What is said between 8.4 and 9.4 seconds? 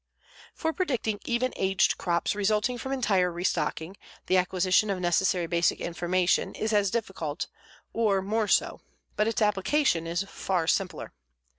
so, but